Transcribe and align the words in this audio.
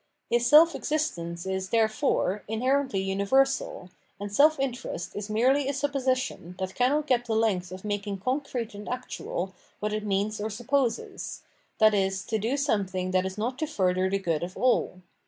His 0.31 0.47
self 0.47 0.73
existence 0.73 1.45
is, 1.45 1.69
therefore, 1.69 2.41
inherently 2.47 3.01
universal, 3.01 3.91
and 4.19 4.33
self 4.33 4.59
interest 4.59 5.15
is 5.15 5.29
merely 5.29 5.67
a 5.69 5.73
supposition 5.73 6.55
that 6.57 6.73
caimot 6.73 7.05
get 7.05 7.25
the 7.25 7.35
length 7.35 7.71
of 7.71 7.85
making 7.85 8.17
concrete 8.17 8.73
and 8.73 8.89
actual 8.89 9.53
what 9.79 9.93
it 9.93 10.03
means 10.03 10.41
or 10.41 10.49
sup 10.49 10.71
502 10.71 10.71
Phenomenology 10.71 11.03
of 11.05 11.21
Mind 11.21 11.91
poses, 11.91 12.15
viz. 12.15 12.25
to 12.25 12.39
do 12.39 12.57
something 12.57 13.11
that 13.11 13.27
is 13.27 13.37
not 13.37 13.59
to 13.59 13.67
further 13.67 14.09
the 14.09 14.17
good 14.17 14.41
of 14.41 14.57
all. 14.57 15.01